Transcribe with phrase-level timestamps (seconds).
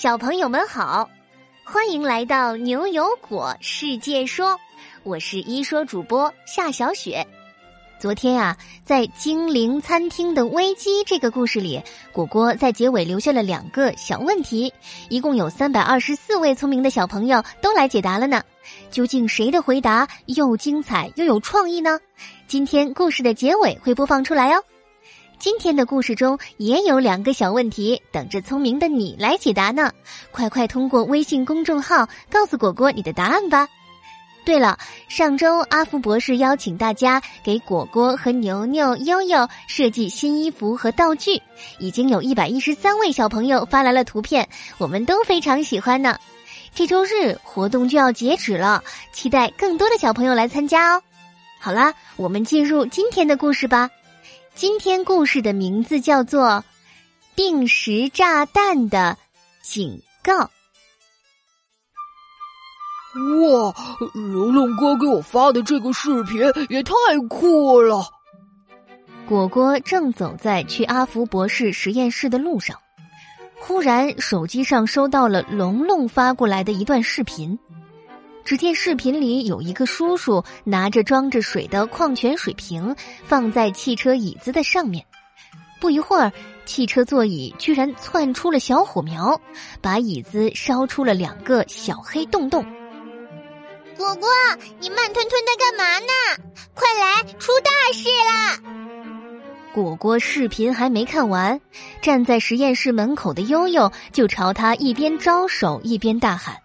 [0.00, 1.10] 小朋友们好，
[1.64, 4.56] 欢迎来到牛油果世界说，
[5.02, 7.26] 我是一说主播夏小雪。
[7.98, 11.82] 昨天啊，在精灵餐厅的危机这个故事里，
[12.12, 14.72] 果果在结尾留下了两个小问题，
[15.08, 18.40] 一共有三百二十四位聪明的小朋友都来解答了呢。
[18.92, 21.98] 究竟谁的回答又精彩又有创意呢？
[22.46, 24.62] 今天故事的结尾会播放出来哦。
[25.38, 29.92] 今天的故事中也有两个小问题等着聪明的你来解答呢，
[30.32, 33.68] 快快通过微信公众号告诉果果你的答案吧。
[34.44, 34.76] 对了，
[35.08, 41.40] 上周阿福博士邀请大家给果果和牛牛、悠悠设计新衣服和道具，
[41.78, 46.18] 已经有一百一十三位小朋友发来了图片，我们都非常喜欢呢。
[46.74, 51.02] 这周日活动就要截止了，期待更多的小朋友来参加哦。
[51.60, 53.88] 好啦，我们进入今天的故事吧。
[54.58, 56.42] 今天故事的名字叫做
[57.36, 59.16] 《定时炸弹的
[59.62, 60.32] 警告》。
[63.14, 63.72] 哇，
[64.14, 66.92] 龙龙哥给我发的这个视频也太
[67.28, 68.04] 酷了！
[69.28, 72.76] 果果正走在去阿福博士实验室的路上，
[73.60, 77.56] 忽然手机上收到了龙龙发过来的一段视频。
[78.48, 85.04] 只见视频里有一个叔叔拿着装着水的矿泉水瓶放在汽车椅子的上面，
[85.78, 86.32] 不一会儿，
[86.64, 89.38] 汽车座椅居然窜出了小火苗，
[89.82, 92.64] 把椅子烧出了两个小黑洞洞。
[93.98, 94.26] 果果，
[94.80, 96.54] 你慢吞吞的干嘛呢？
[96.72, 98.58] 快来，出大事啦！
[99.74, 101.60] 果果视频还没看完，
[102.00, 106.56] 站在实验室门口的悠悠就朝他一边招手一边大喊。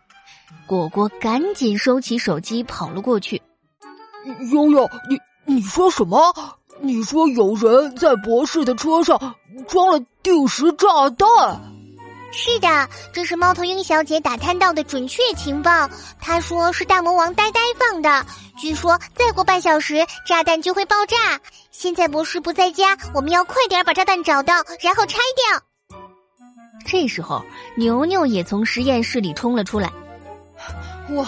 [0.65, 3.41] 果果赶紧收起手机，跑了过去。
[4.51, 6.17] 悠悠，你你说什么？
[6.79, 9.35] 你说有人在博士的车上
[9.67, 11.27] 装了定时炸弹？
[12.31, 15.87] 是的，这是猫头鹰小姐打探到的准确情报。
[16.19, 18.25] 她说是大魔王呆呆放的。
[18.57, 21.39] 据说再过半小时炸弹就会爆炸。
[21.69, 25.99] 现在博士不在家，我们要快点把炸弹找到，然后拆掉。
[26.85, 27.43] 这时候，
[27.75, 29.91] 牛牛也从实验室里冲了出来。
[31.09, 31.27] 我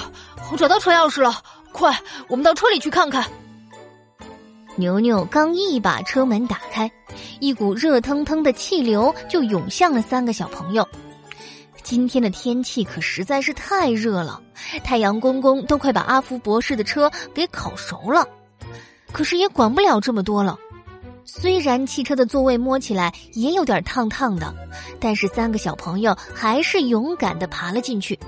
[0.52, 1.42] 我找到车钥匙了，
[1.72, 1.98] 快，
[2.28, 3.26] 我们到车里去看看。
[4.78, 6.92] 牛牛刚一把车门打开，
[7.40, 10.88] 一股热腾腾的气流就涌向了三个小朋友。
[11.84, 14.42] 今天的天气可实在是太热了，
[14.84, 18.28] 太阳公公都快把阿福博士的车给烤熟了。
[19.12, 20.58] 可是也管不了这么多了。
[21.24, 24.54] 虽然汽车的座位摸起来也有点烫烫的，
[25.00, 28.20] 但是三个小朋友还是勇敢的爬了进去。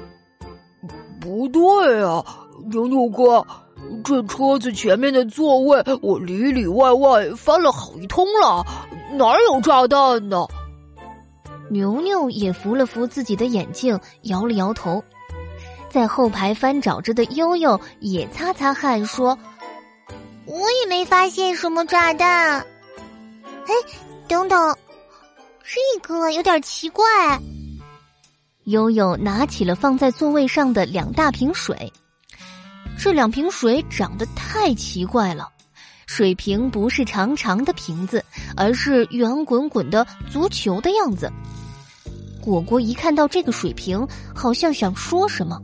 [1.27, 2.23] 不对啊，
[2.71, 3.45] 牛牛哥，
[4.01, 8.65] 这车子前面的座位我里里外外翻了好一通了，
[9.11, 10.47] 哪有炸弹呢？
[11.69, 15.03] 牛牛也扶了扶自己的眼镜，摇了摇头。
[15.89, 19.37] 在后排翻找着的悠悠也擦擦汗说
[20.47, 22.65] ：“我也没发现什么炸弹。”
[23.67, 23.73] 哎，
[24.29, 24.77] 等等，
[25.61, 27.03] 这个有点奇怪。
[28.67, 31.89] 悠悠拿起了放在座位上的两大瓶水，
[32.99, 35.47] 这两瓶水长得太奇怪了。
[36.05, 38.21] 水瓶不是长长的瓶子，
[38.57, 41.31] 而是圆滚滚的足球的样子。
[42.41, 44.05] 果果一看到这个水瓶，
[44.35, 45.61] 好像想说什么，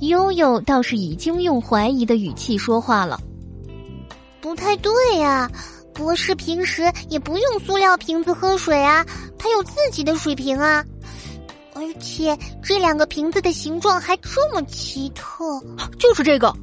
[0.00, 3.20] 悠悠倒是已经用怀疑的语气说话了
[4.40, 5.50] ：“不太对呀，
[5.92, 9.04] 博士平时也不用塑料瓶子喝水啊，
[9.38, 10.82] 他有自己的水瓶啊。”
[11.80, 15.58] 而且这两个瓶子的形状还这么奇特，
[15.98, 16.54] 就是这个，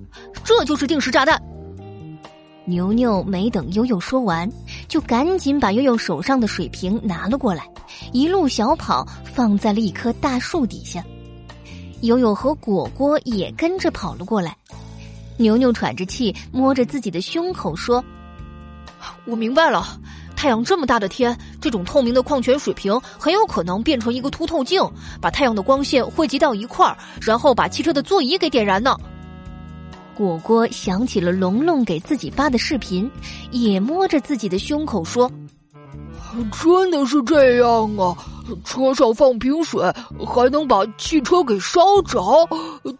[0.43, 1.41] 这就是定时炸弹。
[2.65, 4.47] 牛牛没等悠悠说完，
[4.87, 7.67] 就赶紧把悠悠手上的水瓶拿了过来，
[8.13, 11.03] 一路小跑放在了一棵大树底下。
[12.01, 14.55] 悠悠和果果也跟着跑了过来。
[15.37, 18.05] 牛牛喘着气，摸着自己的胸口说
[19.25, 19.99] ：“我明白了。”
[20.37, 24.79] 太阳这么大的天，这种透明的矿泉水瓶很有可能变成一个凸透镜，
[25.19, 28.95] 把太阳的光线汇集到一块儿，然后把汽车的座椅给点燃呢。
[30.15, 33.09] 果果想起了龙龙给自己发的视频，
[33.49, 35.29] 也摸着自己的胸口说
[36.53, 38.15] ：“真的是这样啊！
[38.63, 39.91] 车上放瓶水
[40.23, 42.21] 还能把汽车给烧着，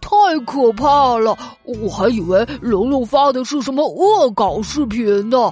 [0.02, 0.10] 太
[0.44, 1.38] 可怕了！
[1.64, 5.52] 我还以为龙龙发的是什么恶搞视频呢。”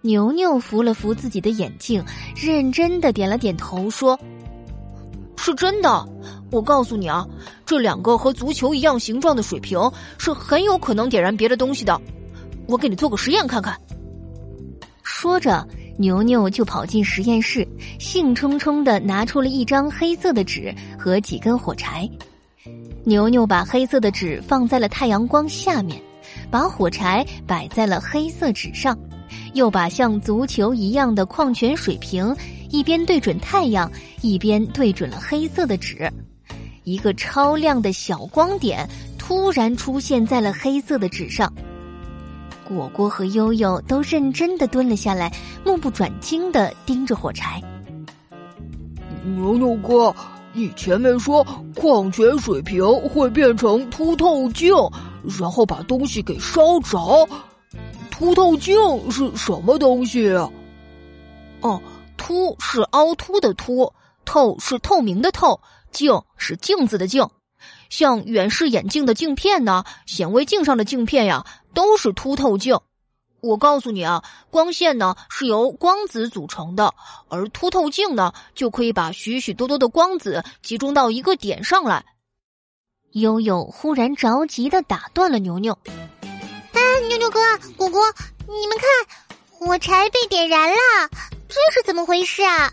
[0.00, 2.04] 牛牛扶了扶自己的眼镜，
[2.36, 4.18] 认真的点了点头，说
[5.36, 6.08] ：“是真的。
[6.50, 7.26] 我告诉你啊，
[7.66, 9.78] 这两个和足球一样形状的水瓶
[10.16, 12.00] 是很有可能点燃别的东西的。
[12.66, 13.76] 我给你做个实验看看。”
[15.02, 15.66] 说着，
[15.98, 17.66] 牛牛就跑进实验室，
[17.98, 22.08] 兴冲冲的拿出了一张黑色的纸和几根火柴。
[23.02, 26.00] 牛牛把黑色的纸放在了太阳光下面，
[26.52, 28.96] 把火柴摆在了黑色纸上，
[29.54, 32.34] 又把像足球一样的矿泉水瓶
[32.70, 33.90] 一边对准太阳，
[34.20, 36.10] 一边对准了黑色的纸。
[36.84, 41.52] 一个超亮的小光点突然出现在了黑色的纸上。
[42.64, 45.32] 果果和悠悠都认真的蹲了下来，
[45.64, 47.62] 目不转睛的盯着火柴。
[49.24, 50.14] 牛牛哥，
[50.52, 54.74] 你前面说矿泉水瓶会变成凸透镜，
[55.38, 57.28] 然后把东西给烧着。
[58.18, 58.74] 凸透镜
[59.12, 60.28] 是什么东西？
[61.60, 61.80] 哦，
[62.16, 63.92] 凸是凹凸的凸，
[64.24, 65.60] 透是透明的透。
[65.92, 67.28] 镜是镜子的镜，
[67.90, 72.76] 像远视眼镜的镜片呢，显微镜上的镜片呀，都是凸透镜。
[73.40, 76.92] 我告诉你啊，光线呢是由光子组成的，
[77.28, 82.04] 而凸透镜呢就可以把许许多多的光子集中到一个点上来。
[83.12, 85.78] 悠悠忽然着急的打断了牛牛
[86.98, 87.38] ：“哎，牛牛哥，
[87.76, 88.02] 果果，
[88.48, 88.88] 你们看，
[89.48, 90.76] 火柴被点燃了，
[91.48, 92.72] 这是怎么回事啊？”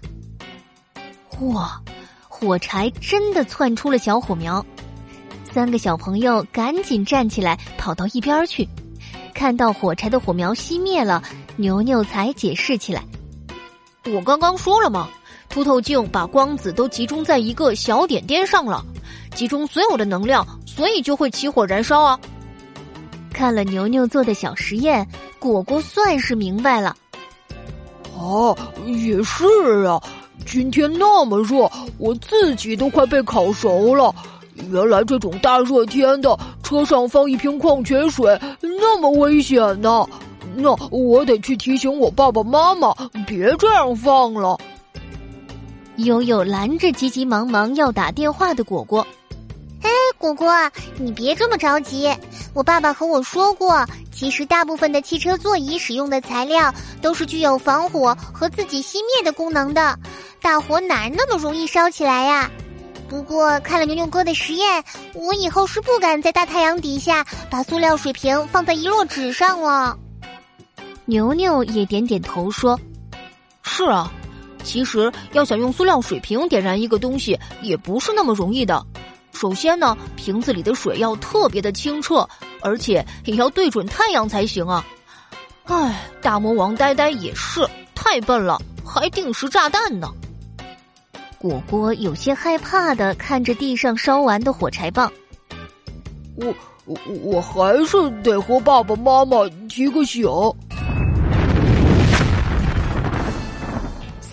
[1.53, 1.79] 哇！
[2.27, 4.65] 火柴真的窜出了小火苗，
[5.53, 8.67] 三个小朋友赶紧站起来，跑到一边去。
[9.31, 11.21] 看到火柴的火苗熄灭了，
[11.55, 13.03] 牛牛才解释起来
[14.11, 15.07] ：“我刚刚说了嘛？
[15.49, 18.83] 凸透镜把光子都集中在一个小点点上了，
[19.35, 22.19] 集中所有的能量，所以就会起火燃烧啊！”
[23.35, 25.05] 看了牛牛做的小实验，
[25.39, 26.95] 果果算是明白了。
[28.17, 29.43] 哦，也是
[29.83, 30.01] 啊。
[30.45, 34.15] 今天那么热，我自己都快被烤熟了。
[34.71, 40.07] 原来这种大热天的，车上放一瓶矿泉水那么危险呢。
[40.55, 42.95] 那我得去提醒我爸爸妈妈，
[43.27, 44.57] 别这样放了。
[45.97, 49.05] 悠悠拦着急急忙忙要打电话的果果。
[50.33, 52.11] 果果，你别这么着急。
[52.53, 59.97] 我爸爸和我说过，其实大部分的汽车座椅使用的材料都是具有防火和自己熄灭的功能的。
[60.41, 62.49] 大火哪那么容易烧起来呀？
[63.07, 64.83] 不过看了牛牛哥的实验，
[65.13, 69.97] 我以后是不敢在大太阳底下把塑料水瓶放在一摞纸上了。
[71.05, 72.79] 牛牛也点点头说
[73.61, 74.11] ：“是啊，
[74.63, 78.83] 其实要想用塑料水瓶点燃一个东西，也不是那么容易的。
[79.35, 82.27] 首先呢，瓶子里的水要特别的清澈，
[82.61, 84.83] 而且也要对准太阳才行啊。
[85.65, 90.09] 唉，大魔王呆呆也是太笨了，还定时炸弹呢。”
[91.37, 95.11] 果果有些害怕的看着地上烧完的火柴棒，
[96.37, 96.53] 我
[96.85, 99.37] 我我还是得和爸爸妈妈
[99.69, 100.27] 提个醒。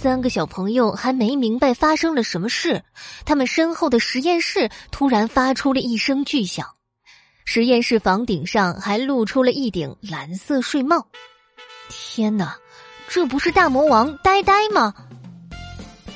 [0.03, 2.83] 三个小朋友还没明白发生了什么事，
[3.25, 6.67] 他们身后的实验室突然发出了一声巨响，
[7.45, 11.07] 实验室房顶上还露出了一顶蓝色睡帽。
[11.89, 12.57] 天哪，
[13.07, 14.93] 这不是大魔王呆呆吗？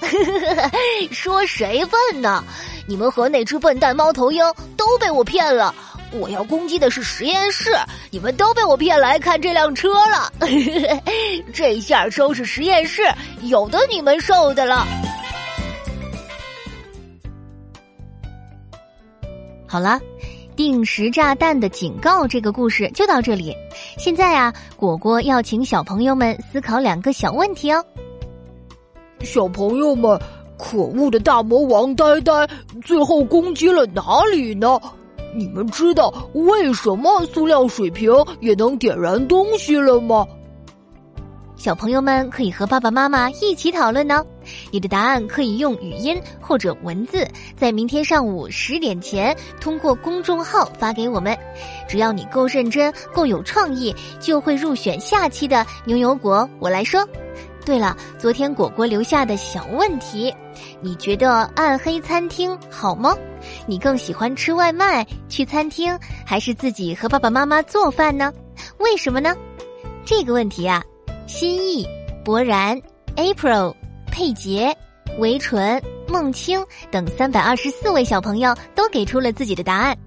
[1.13, 2.43] 说谁笨呢？
[2.89, 4.45] 你们和那只笨蛋猫头鹰
[4.77, 5.73] 都被我骗了。
[6.13, 7.71] 我要攻击的是实验室，
[8.11, 10.33] 你们都被我骗来看这辆车了。
[11.53, 13.03] 这下收拾实验室，
[13.43, 14.87] 有的你们受的了。
[19.67, 20.01] 好了，
[20.55, 23.55] 定时炸弹的警告这个故事就到这里。
[23.99, 27.85] 现在啊，果果要请小朋友们思考两个小问题哦。
[29.21, 30.19] 小朋友们，
[30.57, 32.33] 可恶的大魔王呆呆
[32.83, 34.81] 最后攻击了哪里呢？
[35.37, 40.27] 你们知道为什么塑料水瓶也能点燃东西了吗？
[41.57, 44.25] 小朋友们可以和爸爸妈妈一起讨论呢。
[44.71, 47.27] 你的答案可以用语音或者文字，
[47.57, 51.37] 在明天上午十点前通过公众号发给我们。
[51.89, 56.49] 只要你够认真、够有创意，就会入选下期的牛油果。
[56.61, 57.07] 我来说。
[57.67, 60.33] 对了，昨天果果留下的小问题，
[60.81, 63.13] 你觉得暗黑餐厅好吗？
[63.67, 68.33] 你更喜欢吃外卖、去餐厅，还是自己和爸爸妈妈做饭呢？
[68.79, 69.35] 为什么呢？
[70.05, 70.81] 这个问题啊，
[71.27, 71.85] 心意、
[72.25, 72.81] 博然、
[73.17, 73.75] April、
[74.13, 74.73] 佩杰、
[75.19, 79.99] 维纯、孟青等三百二十四位小朋友都给出了自己的答案。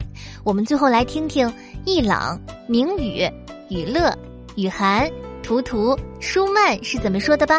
[0.46, 3.30] 我们最后来听听易朗、明宇、
[3.68, 4.18] 雨乐、
[4.56, 5.12] 雨涵。
[5.50, 7.56] 图图舒曼是怎么说的吧？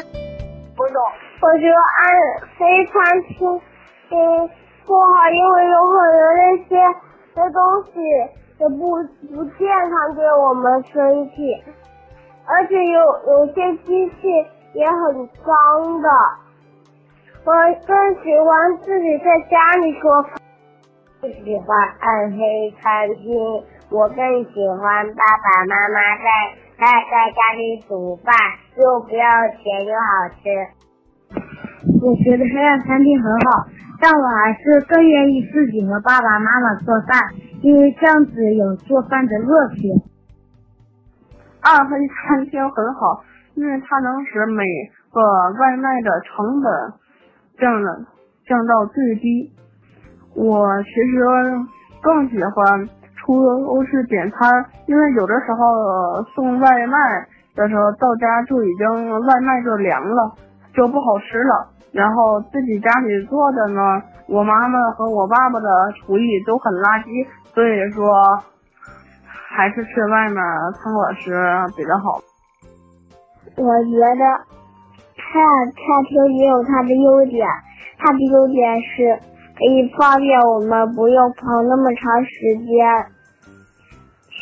[0.77, 1.03] 不懂。
[1.43, 2.07] 我觉得暗
[2.55, 3.61] 黑餐厅
[4.13, 4.49] 嗯
[4.87, 6.79] 不好，因为有可能那些
[7.35, 7.99] 的东西
[8.61, 8.95] 也不
[9.35, 11.51] 不健康，对我们身体。
[12.47, 14.29] 而且有有些机器
[14.75, 16.09] 也很脏的。
[17.43, 17.53] 我
[17.89, 20.39] 更喜欢自己在家里做饭。
[21.21, 23.35] 不喜欢暗黑餐厅，
[23.91, 28.33] 我更喜欢爸爸妈妈在在在家里煮饭，
[28.81, 29.29] 又不要
[29.61, 30.49] 钱又好吃。
[32.01, 33.69] 我觉得黑暗餐厅很好，
[34.01, 37.21] 但我还是更愿意自己和爸爸妈妈做饭，
[37.61, 39.93] 因为这样子有做饭的乐趣。
[41.61, 43.23] 暗黑餐厅很好，
[43.53, 44.65] 因为它能使每
[45.13, 45.21] 个
[45.61, 46.73] 外卖的成本
[47.59, 48.07] 降了
[48.47, 49.53] 降到最低。
[50.35, 51.21] 我其实
[52.01, 52.89] 更喜欢
[53.31, 56.97] 出去点餐，因为有的时候送外卖
[57.55, 60.33] 的时候到家就已经外卖就凉了，
[60.75, 61.69] 就不好吃了。
[61.93, 63.81] 然后自己家里做的呢，
[64.29, 65.69] 我妈妈和我爸爸的
[65.99, 68.11] 厨艺都很垃圾，所以说
[69.25, 70.37] 还是去外面
[70.83, 71.31] 餐馆吃
[71.77, 72.21] 比较好。
[73.57, 74.25] 我觉得
[75.17, 77.47] 黑暗餐厅也有它的优点，
[77.99, 79.31] 它的优点是。
[79.61, 82.73] 可以方便我们不用跑那么长时间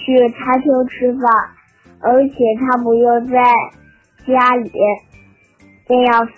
[0.08, 1.30] 去餐厅吃饭，
[2.00, 3.42] 而且他不用在
[4.26, 4.72] 家里
[5.86, 6.32] 那样费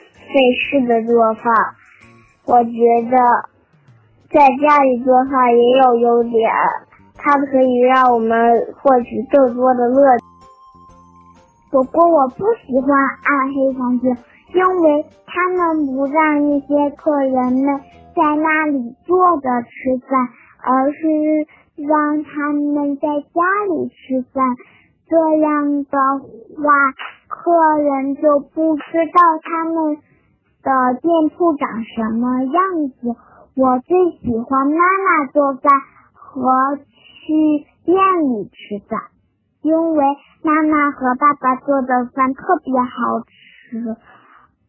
[0.59, 1.55] 事的做饭。
[2.47, 3.17] 我觉得
[4.29, 6.51] 在家里做饭也有优点，
[7.17, 8.37] 它可以让我们
[8.75, 10.25] 获取更多的乐趣。
[11.71, 12.91] 不过我不喜欢
[13.23, 14.11] 暗黑餐厅，
[14.53, 17.81] 因为他们不让那些客人们。
[18.13, 20.29] 在那里坐着吃饭，
[20.65, 20.99] 而是
[21.87, 24.45] 让他们在家里吃饭。
[25.09, 25.99] 这样的
[26.61, 26.93] 话，
[27.29, 27.51] 客
[27.83, 29.97] 人就不知道他们
[30.63, 33.17] 的店铺长什么样子。
[33.57, 35.73] 我最喜欢妈妈做饭
[36.13, 37.97] 和去店
[38.31, 39.01] 里吃饭，
[39.63, 40.05] 因为
[40.45, 43.97] 妈妈和爸爸做的饭特别好吃。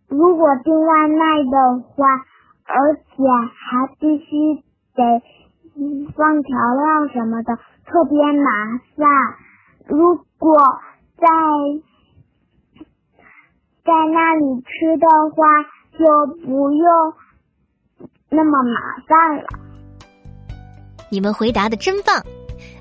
[0.10, 2.25] 如果订外卖的话。
[2.74, 4.63] 而且还必须
[4.96, 5.22] 得
[6.15, 9.07] 放调料什么的，特别麻烦。
[9.88, 10.55] 如果
[11.17, 11.27] 在
[13.83, 15.43] 在那里吃的话，
[15.97, 17.13] 就不用
[18.29, 19.43] 那么麻烦了。
[21.09, 22.23] 你们回答的真棒！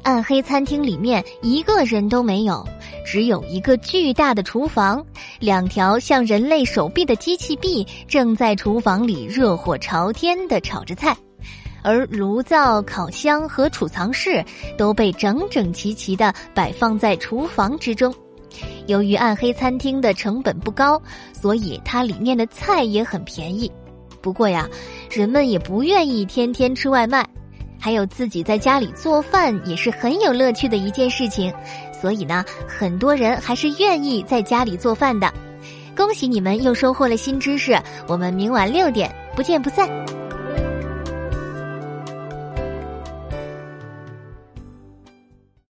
[0.05, 2.65] 暗黑餐厅里面一个人都没有。
[3.05, 5.05] 只有一个巨大的厨房，
[5.41, 11.17] 两条像人类手臂的机器臂正在厨房里热火朝天的炒着菜，
[11.83, 14.45] 而炉灶、烤箱和储藏室
[14.77, 18.15] 都被整整齐齐的摆放在厨房之中。
[18.87, 21.01] 由于暗黑餐厅的成本不高，
[21.33, 23.71] 所以它里面的菜也很便宜。
[24.21, 24.69] 不过呀，
[25.11, 27.27] 人们也不愿意天天吃外卖，
[27.79, 31.53] 还有自己在家里做饭也是很有乐趣的一件事情。
[31.99, 35.33] 所以呢，很多人还是愿意在家里做饭的。
[35.97, 39.89] 恭喜你们又收获了新知识，我们明晚六点不见不散。